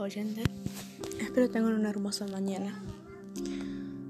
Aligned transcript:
oyentes. 0.00 0.44
Espero 1.20 1.50
tengan 1.50 1.74
una 1.74 1.90
hermosa 1.90 2.26
mañana. 2.26 2.82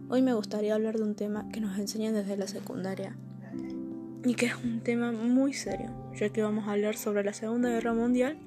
Hoy 0.08 0.22
me 0.22 0.34
gustaría 0.34 0.74
hablar 0.74 0.96
de 0.96 1.02
un 1.02 1.14
tema 1.14 1.48
que 1.50 1.60
nos 1.60 1.78
enseñan 1.78 2.14
desde 2.14 2.36
la 2.36 2.46
secundaria 2.46 3.16
y 4.24 4.34
que 4.34 4.46
es 4.46 4.54
un 4.62 4.80
tema 4.80 5.12
muy 5.12 5.52
serio, 5.52 5.90
ya 6.16 6.28
que 6.30 6.42
vamos 6.42 6.66
a 6.66 6.72
hablar 6.72 6.96
sobre 6.96 7.24
la 7.24 7.32
Segunda 7.32 7.68
Guerra 7.68 7.92
Mundial, 7.92 8.38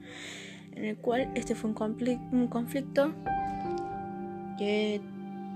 en 0.75 0.85
el 0.85 0.97
cual 0.97 1.31
este 1.35 1.55
fue 1.55 1.69
un, 1.69 2.29
un 2.31 2.47
conflicto 2.47 3.13
que 4.57 5.01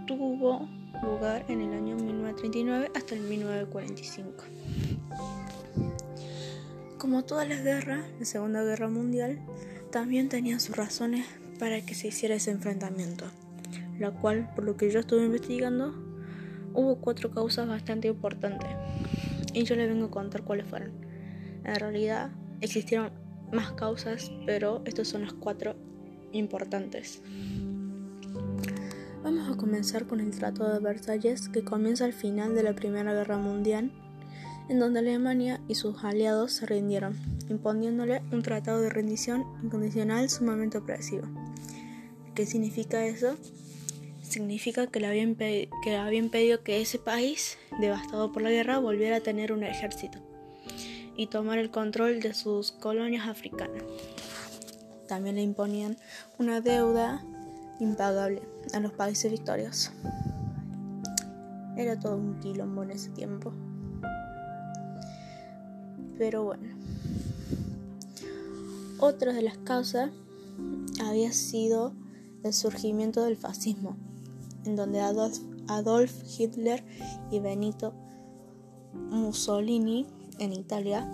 tuvo 0.05 0.67
lugar 1.03 1.45
en 1.47 1.61
el 1.61 1.73
año 1.73 1.95
1939 1.95 2.91
hasta 2.95 3.15
el 3.15 3.21
1945. 3.21 4.43
Como 6.97 7.23
todas 7.23 7.49
las 7.49 7.63
guerras, 7.63 8.05
la 8.19 8.25
Segunda 8.25 8.63
Guerra 8.63 8.89
Mundial 8.89 9.39
también 9.91 10.29
tenía 10.29 10.59
sus 10.59 10.75
razones 10.75 11.25
para 11.61 11.79
que 11.85 11.93
se 11.93 12.07
hiciera 12.07 12.33
ese 12.33 12.49
enfrentamiento, 12.49 13.25
la 13.99 14.09
cual, 14.09 14.49
por 14.55 14.63
lo 14.63 14.77
que 14.77 14.89
yo 14.89 14.99
estuve 14.99 15.23
investigando, 15.23 15.93
hubo 16.73 16.95
cuatro 16.95 17.29
causas 17.29 17.67
bastante 17.67 18.07
importantes 18.07 18.67
y 19.53 19.63
yo 19.63 19.75
les 19.75 19.87
vengo 19.87 20.07
a 20.07 20.09
contar 20.09 20.41
cuáles 20.41 20.65
fueron. 20.65 20.91
En 21.63 21.75
realidad 21.75 22.31
existieron 22.61 23.11
más 23.51 23.73
causas, 23.73 24.31
pero 24.47 24.81
estas 24.85 25.09
son 25.09 25.21
las 25.21 25.33
cuatro 25.33 25.75
importantes. 26.31 27.21
Vamos 29.21 29.47
a 29.47 29.55
comenzar 29.55 30.07
con 30.07 30.19
el 30.19 30.31
Tratado 30.31 30.73
de 30.73 30.79
Versalles, 30.79 31.47
que 31.47 31.63
comienza 31.63 32.05
al 32.05 32.13
final 32.13 32.55
de 32.55 32.63
la 32.63 32.73
Primera 32.73 33.13
Guerra 33.13 33.37
Mundial 33.37 33.91
en 34.71 34.79
donde 34.79 34.99
Alemania 34.99 35.59
y 35.67 35.75
sus 35.75 36.01
aliados 36.03 36.53
se 36.53 36.65
rindieron, 36.65 37.17
imponiéndole 37.49 38.21
un 38.31 38.41
tratado 38.41 38.79
de 38.79 38.89
rendición 38.89 39.43
incondicional 39.61 40.29
sumamente 40.29 40.77
opresivo. 40.77 41.27
¿Qué 42.35 42.45
significa 42.45 43.05
eso? 43.05 43.35
Significa 44.21 44.87
que 44.87 45.01
le 45.01 45.07
habían, 45.07 45.35
que 45.35 45.95
habían 45.97 46.29
pedido 46.29 46.63
que 46.63 46.81
ese 46.81 46.99
país, 46.99 47.57
devastado 47.79 48.31
por 48.31 48.41
la 48.41 48.49
guerra, 48.49 48.79
volviera 48.79 49.17
a 49.17 49.21
tener 49.21 49.51
un 49.51 49.63
ejército 49.63 50.19
y 51.17 51.27
tomar 51.27 51.57
el 51.57 51.69
control 51.71 52.21
de 52.21 52.33
sus 52.33 52.71
colonias 52.71 53.27
africanas. 53.27 53.83
También 55.07 55.35
le 55.35 55.41
imponían 55.41 55.97
una 56.39 56.61
deuda 56.61 57.21
impagable 57.81 58.41
a 58.73 58.79
los 58.79 58.93
países 58.93 59.29
victoriosos. 59.29 59.91
Era 61.75 61.99
todo 61.99 62.15
un 62.15 62.39
quilombo 62.39 62.83
en 62.83 62.91
ese 62.91 63.09
tiempo. 63.09 63.51
Pero 66.17 66.43
bueno. 66.43 66.63
Otra 68.99 69.33
de 69.33 69.41
las 69.41 69.57
causas 69.57 70.11
había 71.03 71.33
sido 71.33 71.93
el 72.43 72.53
surgimiento 72.53 73.23
del 73.23 73.37
fascismo, 73.37 73.97
en 74.65 74.75
donde 74.75 75.01
Adolf, 75.01 76.39
Hitler 76.39 76.83
y 77.29 77.39
Benito 77.39 77.93
Mussolini 78.93 80.07
en 80.39 80.53
Italia 80.53 81.09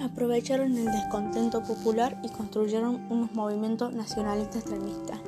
aprovecharon 0.00 0.76
el 0.76 0.86
descontento 0.86 1.62
popular 1.62 2.20
y 2.24 2.28
construyeron 2.28 3.06
unos 3.10 3.32
movimientos 3.34 3.92
nacionalistas 3.92 4.56
extremistas 4.56 5.20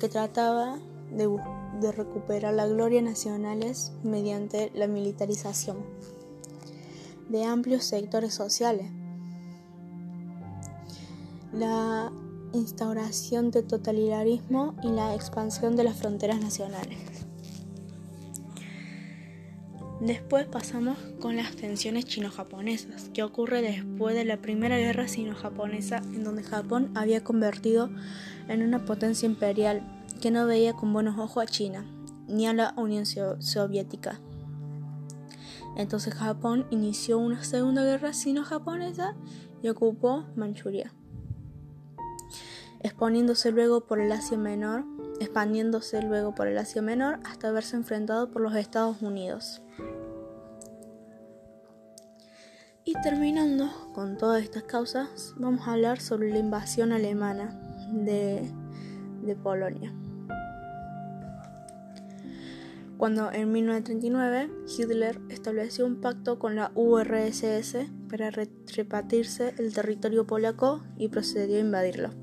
que 0.00 0.08
trataba 0.08 0.78
de, 1.10 1.28
de 1.80 1.92
recuperar 1.92 2.54
la 2.54 2.66
gloria 2.66 3.02
nacionales 3.02 3.92
mediante 4.02 4.70
la 4.74 4.86
militarización 4.86 5.78
de 7.28 7.44
amplios 7.44 7.84
sectores 7.84 8.34
sociales. 8.34 8.90
La 11.52 12.10
instauración 12.52 13.50
de 13.50 13.62
totalitarismo 13.62 14.74
y 14.82 14.88
la 14.88 15.14
expansión 15.14 15.76
de 15.76 15.84
las 15.84 15.96
fronteras 15.96 16.40
nacionales. 16.40 17.26
Después 20.00 20.46
pasamos 20.46 20.98
con 21.20 21.36
las 21.36 21.54
tensiones 21.54 22.06
chino-japonesas, 22.06 23.10
que 23.10 23.22
ocurre 23.22 23.62
después 23.62 24.16
de 24.16 24.24
la 24.24 24.38
Primera 24.38 24.76
Guerra 24.76 25.06
Sino-Japonesa, 25.06 25.98
en 25.98 26.24
donde 26.24 26.42
Japón 26.42 26.90
había 26.96 27.22
convertido 27.22 27.88
en 28.48 28.62
una 28.62 28.84
potencia 28.84 29.26
imperial 29.26 30.04
que 30.20 30.32
no 30.32 30.44
veía 30.46 30.72
con 30.72 30.92
buenos 30.92 31.18
ojos 31.18 31.44
a 31.44 31.46
China 31.46 31.86
ni 32.26 32.48
a 32.48 32.52
la 32.52 32.74
Unión 32.76 33.06
Soviética. 33.06 34.20
Entonces 35.76 36.14
Japón 36.14 36.66
inició 36.70 37.18
una 37.18 37.44
segunda 37.44 37.84
guerra 37.84 38.12
sino-japonesa 38.12 39.14
y 39.62 39.68
ocupó 39.68 40.24
Manchuria, 40.34 40.92
exponiéndose 42.82 43.50
luego 43.50 43.86
por 43.86 44.00
el 44.00 44.12
Asia 44.12 44.38
Menor, 44.38 44.84
expandiéndose 45.20 46.02
luego 46.02 46.34
por 46.34 46.48
el 46.48 46.58
Asia 46.58 46.82
Menor 46.82 47.20
hasta 47.24 47.52
verse 47.52 47.76
enfrentado 47.76 48.30
por 48.30 48.42
los 48.42 48.54
Estados 48.54 49.02
Unidos. 49.02 49.62
Y 52.84 52.94
terminando 53.02 53.70
con 53.94 54.18
todas 54.18 54.42
estas 54.42 54.64
causas, 54.64 55.34
vamos 55.36 55.66
a 55.68 55.72
hablar 55.72 56.00
sobre 56.00 56.30
la 56.30 56.38
invasión 56.38 56.92
alemana 56.92 57.58
de, 57.92 58.50
de 59.22 59.36
Polonia 59.36 59.94
cuando 63.02 63.32
en 63.32 63.50
1939 63.50 64.48
Hitler 64.78 65.20
estableció 65.28 65.86
un 65.86 66.00
pacto 66.00 66.38
con 66.38 66.54
la 66.54 66.70
URSS 66.76 67.90
para 68.08 68.30
repartirse 68.30 69.54
el 69.58 69.74
territorio 69.74 70.24
polaco 70.24 70.84
y 70.96 71.08
procedió 71.08 71.56
a 71.56 71.62
invadirlo. 71.62 72.21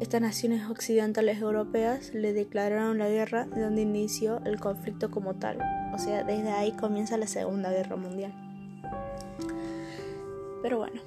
Estas 0.00 0.20
naciones 0.20 0.68
occidentales 0.68 1.40
europeas 1.40 2.12
le 2.14 2.32
declararon 2.32 2.98
la 2.98 3.08
guerra 3.08 3.44
de 3.44 3.60
donde 3.60 3.82
inició 3.82 4.40
el 4.44 4.58
conflicto 4.58 5.10
como 5.10 5.34
tal, 5.34 5.58
o 5.94 5.98
sea, 5.98 6.24
desde 6.24 6.50
ahí 6.50 6.72
comienza 6.72 7.16
la 7.16 7.26
Segunda 7.26 7.70
Guerra 7.70 7.96
Mundial. 7.96 8.32
Pero 10.62 10.78
bueno, 10.78 11.00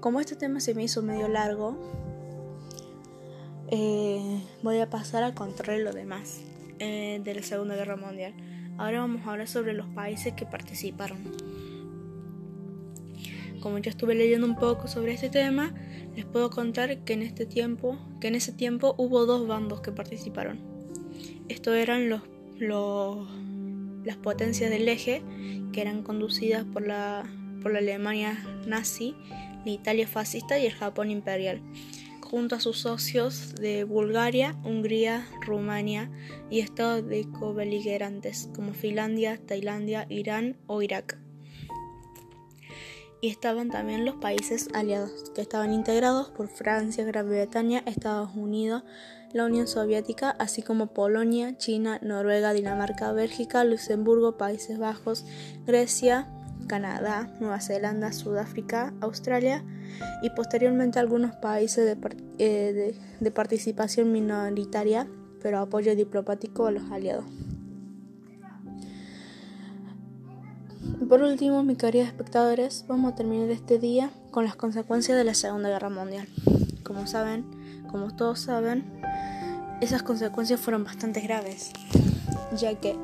como 0.00 0.20
este 0.20 0.36
tema 0.36 0.60
se 0.60 0.74
me 0.74 0.82
hizo 0.82 1.02
medio 1.02 1.28
largo, 1.28 1.76
eh, 3.70 4.42
voy 4.62 4.80
a 4.80 4.90
pasar 4.90 5.22
a 5.22 5.34
contarle 5.34 5.84
lo 5.84 5.92
demás. 5.92 6.40
Eh, 6.80 7.20
de 7.24 7.34
la 7.34 7.42
Segunda 7.42 7.74
Guerra 7.74 7.96
Mundial. 7.96 8.32
Ahora 8.76 9.00
vamos 9.00 9.26
a 9.26 9.32
hablar 9.32 9.48
sobre 9.48 9.72
los 9.72 9.86
países 9.88 10.34
que 10.34 10.46
participaron. 10.46 11.18
Como 13.60 13.78
ya 13.78 13.90
estuve 13.90 14.14
leyendo 14.14 14.46
un 14.46 14.56
poco 14.56 14.88
sobre 14.88 15.12
este 15.12 15.30
tema, 15.30 15.74
les 16.14 16.24
puedo 16.24 16.50
contar 16.50 16.98
que 17.04 17.12
en 17.12 17.22
este 17.22 17.46
tiempo, 17.46 17.98
que 18.20 18.28
en 18.28 18.34
ese 18.34 18.52
tiempo 18.52 18.94
hubo 18.98 19.26
dos 19.26 19.46
bandos 19.46 19.80
que 19.80 19.92
participaron. 19.92 20.60
Estos 21.48 21.74
eran 21.74 22.08
los, 22.08 22.22
los 22.58 23.28
las 24.04 24.16
potencias 24.16 24.70
del 24.70 24.88
eje, 24.88 25.22
que 25.72 25.80
eran 25.80 26.02
conducidas 26.02 26.64
por 26.64 26.86
la, 26.86 27.30
por 27.62 27.72
la 27.72 27.78
Alemania 27.78 28.38
nazi, 28.66 29.14
la 29.64 29.72
Italia 29.72 30.06
fascista 30.06 30.58
y 30.58 30.66
el 30.66 30.72
Japón 30.72 31.10
imperial 31.10 31.60
junto 32.28 32.56
a 32.56 32.60
sus 32.60 32.78
socios 32.78 33.54
de 33.54 33.84
Bulgaria, 33.84 34.54
Hungría, 34.62 35.26
Rumania 35.40 36.10
y 36.50 36.60
estados 36.60 37.06
de 37.08 37.26
cobeligerantes 37.30 38.50
como 38.54 38.74
Finlandia, 38.74 39.38
Tailandia, 39.46 40.06
Irán 40.10 40.56
o 40.66 40.82
Irak. 40.82 41.18
Y 43.20 43.28
estaban 43.30 43.68
también 43.70 44.04
los 44.04 44.16
países 44.16 44.68
aliados, 44.74 45.32
que 45.34 45.40
estaban 45.40 45.72
integrados 45.72 46.30
por 46.30 46.48
Francia, 46.48 47.04
Gran 47.04 47.28
Bretaña, 47.28 47.82
Estados 47.84 48.30
Unidos, 48.36 48.84
la 49.32 49.44
Unión 49.44 49.66
Soviética, 49.66 50.30
así 50.30 50.62
como 50.62 50.94
Polonia, 50.94 51.56
China, 51.58 51.98
Noruega, 52.02 52.52
Dinamarca, 52.52 53.12
Bélgica, 53.12 53.64
Luxemburgo, 53.64 54.36
Países 54.36 54.78
Bajos, 54.78 55.26
Grecia, 55.66 56.28
Canadá, 56.68 57.30
Nueva 57.40 57.60
Zelanda, 57.60 58.12
Sudáfrica, 58.12 58.94
Australia 59.00 59.64
y 60.22 60.30
posteriormente 60.30 60.98
algunos 60.98 61.34
países 61.34 61.96
eh, 62.38 62.94
de, 63.18 63.30
participación 63.30 64.12
minoritaria, 64.12 65.08
pero 65.42 65.58
apoyo 65.58 65.96
diplomático 65.96 66.66
a 66.66 66.70
los 66.70 66.90
aliados. 66.90 67.24
Por 71.08 71.22
último, 71.22 71.62
mis 71.62 71.78
queridos 71.78 72.08
espectadores, 72.08 72.84
vamos 72.86 73.12
a 73.12 73.16
terminar 73.16 73.50
este 73.50 73.78
día 73.78 74.10
con 74.30 74.44
las 74.44 74.56
consecuencias 74.56 75.16
de 75.16 75.24
la 75.24 75.34
Segunda 75.34 75.68
Guerra 75.68 75.88
Mundial. 75.90 76.28
Como 76.82 77.06
saben, 77.06 77.46
como 77.90 78.14
todos 78.14 78.40
saben, 78.40 78.84
esas 79.80 80.02
consecuencias 80.02 80.60
fueron 80.60 80.84
bastante 80.84 81.20
graves, 81.20 81.70
ya 82.56 82.74
que 82.74 82.96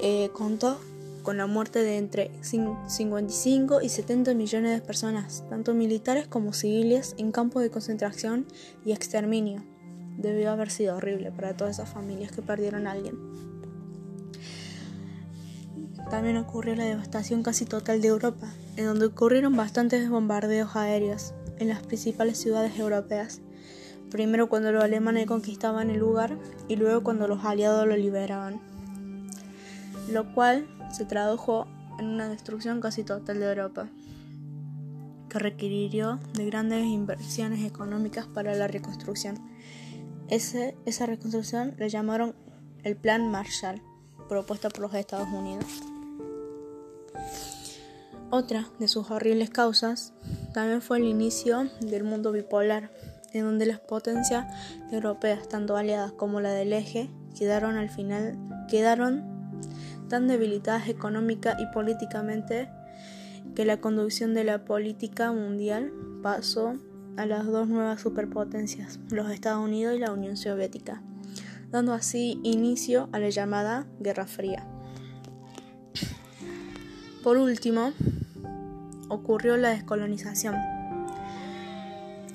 eh, 0.00 0.30
contó 0.32 0.78
con 1.22 1.36
la 1.36 1.46
muerte 1.46 1.80
de 1.84 1.98
entre 1.98 2.30
55 2.42 3.82
y 3.82 3.88
70 3.88 4.34
millones 4.34 4.80
de 4.80 4.84
personas, 4.84 5.44
tanto 5.48 5.74
militares 5.74 6.26
como 6.26 6.52
civiles, 6.52 7.14
en 7.18 7.30
campos 7.30 7.62
de 7.62 7.70
concentración 7.70 8.46
y 8.84 8.92
exterminio. 8.92 9.62
Debió 10.16 10.50
haber 10.50 10.70
sido 10.70 10.96
horrible 10.96 11.30
para 11.30 11.56
todas 11.56 11.76
esas 11.76 11.88
familias 11.88 12.32
que 12.32 12.42
perdieron 12.42 12.86
a 12.86 12.92
alguien. 12.92 13.51
También 16.12 16.36
ocurrió 16.36 16.76
la 16.76 16.84
devastación 16.84 17.42
casi 17.42 17.64
total 17.64 18.02
de 18.02 18.08
Europa, 18.08 18.46
en 18.76 18.84
donde 18.84 19.06
ocurrieron 19.06 19.56
bastantes 19.56 20.10
bombardeos 20.10 20.76
aéreos, 20.76 21.32
en 21.58 21.68
las 21.68 21.80
principales 21.86 22.36
ciudades 22.36 22.78
europeas, 22.78 23.40
primero 24.10 24.50
cuando 24.50 24.72
los 24.72 24.84
alemanes 24.84 25.24
conquistaban 25.24 25.88
el 25.88 26.00
lugar 26.00 26.36
y 26.68 26.76
luego 26.76 27.02
cuando 27.02 27.26
los 27.28 27.46
aliados 27.46 27.86
lo 27.86 27.96
liberaban, 27.96 28.60
lo 30.10 30.34
cual 30.34 30.66
se 30.92 31.06
tradujo 31.06 31.66
en 31.98 32.08
una 32.08 32.28
destrucción 32.28 32.82
casi 32.82 33.04
total 33.04 33.40
de 33.40 33.48
Europa, 33.48 33.88
que 35.30 35.38
requirió 35.38 36.20
de 36.34 36.44
grandes 36.44 36.84
inversiones 36.84 37.64
económicas 37.64 38.26
para 38.26 38.54
la 38.54 38.68
reconstrucción. 38.68 39.38
esa 40.28 41.06
reconstrucción 41.06 41.74
le 41.78 41.88
llamaron 41.88 42.34
el 42.82 42.96
Plan 42.96 43.30
Marshall, 43.30 43.80
propuesto 44.28 44.68
por 44.68 44.80
los 44.80 44.94
Estados 44.94 45.28
Unidos. 45.28 45.91
Otra 48.30 48.68
de 48.78 48.88
sus 48.88 49.10
horribles 49.10 49.50
causas 49.50 50.14
también 50.54 50.80
fue 50.80 50.98
el 50.98 51.04
inicio 51.04 51.68
del 51.80 52.04
mundo 52.04 52.32
bipolar, 52.32 52.90
en 53.32 53.44
donde 53.44 53.66
las 53.66 53.80
potencias 53.80 54.46
europeas, 54.90 55.48
tanto 55.48 55.76
aliadas 55.76 56.12
como 56.12 56.40
la 56.40 56.52
del 56.52 56.72
eje, 56.72 57.10
quedaron 57.38 57.76
al 57.76 57.90
final 57.90 58.38
quedaron 58.68 59.58
tan 60.08 60.28
debilitadas 60.28 60.88
económica 60.88 61.56
y 61.58 61.66
políticamente 61.66 62.68
que 63.54 63.64
la 63.64 63.80
conducción 63.80 64.34
de 64.34 64.44
la 64.44 64.64
política 64.64 65.32
mundial 65.32 65.92
pasó 66.22 66.74
a 67.16 67.26
las 67.26 67.46
dos 67.46 67.68
nuevas 67.68 68.00
superpotencias, 68.00 68.98
los 69.10 69.30
Estados 69.30 69.62
Unidos 69.62 69.94
y 69.94 69.98
la 69.98 70.12
Unión 70.12 70.36
Soviética, 70.36 71.02
dando 71.70 71.92
así 71.92 72.40
inicio 72.42 73.08
a 73.12 73.18
la 73.18 73.28
llamada 73.28 73.86
Guerra 74.00 74.26
Fría. 74.26 74.71
Por 77.22 77.36
último, 77.36 77.92
ocurrió 79.08 79.56
la 79.56 79.70
descolonización, 79.70 80.56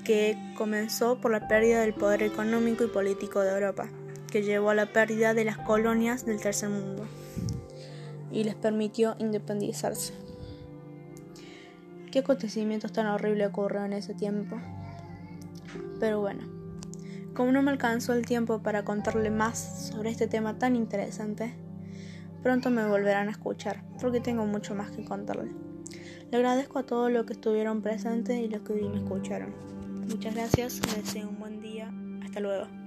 que 0.06 0.38
comenzó 0.56 1.20
por 1.20 1.32
la 1.32 1.50
pérdida 1.50 1.82
del 1.82 1.94
poder 1.94 2.24
económico 2.24 2.86
y 2.86 2.88
político 2.88 3.42
de 3.42 3.52
Europa, 3.52 3.90
que 4.32 4.44
llevó 4.44 4.70
a 4.70 4.76
la 4.76 4.94
pérdida 4.94 5.34
de 5.34 5.44
las 5.44 5.58
colonias 5.58 6.26
del 6.26 6.40
tercer 6.40 6.70
mundo 6.70 7.06
y 8.32 8.46
les 8.46 8.56
permitió 8.56 9.18
independizarse. 9.20 10.14
¿Qué 12.10 12.20
acontecimientos 12.20 12.94
tan 12.94 13.08
horribles 13.08 13.50
ocurrieron 13.50 13.92
en 13.92 14.00
ese 14.00 14.14
tiempo? 14.14 14.58
Pero 16.00 16.22
bueno, 16.22 16.44
como 17.34 17.52
no 17.52 17.62
me 17.62 17.72
alcanzó 17.72 18.14
el 18.14 18.26
tiempo 18.26 18.60
para 18.60 18.86
contarle 18.86 19.32
más 19.32 19.90
sobre 19.90 20.12
este 20.12 20.28
tema 20.28 20.58
tan 20.58 20.78
interesante, 20.78 21.67
pronto 22.48 22.70
me 22.70 22.88
volverán 22.88 23.28
a 23.28 23.32
escuchar, 23.32 23.84
porque 24.00 24.22
tengo 24.22 24.46
mucho 24.46 24.74
más 24.74 24.90
que 24.92 25.04
contarle. 25.04 25.52
Le 26.32 26.38
agradezco 26.38 26.80
a 26.80 26.84
todos 26.84 27.12
los 27.12 27.26
que 27.26 27.34
estuvieron 27.34 27.82
presentes 27.82 28.40
y 28.40 28.48
los 28.48 28.62
que 28.62 28.72
me 28.72 28.96
escucharon. 28.96 29.54
Muchas 30.08 30.34
gracias, 30.34 30.80
les 30.86 31.04
deseo 31.04 31.28
un 31.28 31.40
buen 31.40 31.60
día. 31.60 31.92
Hasta 32.24 32.40
luego. 32.40 32.87